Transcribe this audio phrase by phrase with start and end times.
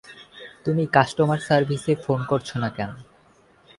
[0.65, 2.91] তুমি কাস্টমার সারভিসে ফোন করছ না কেন?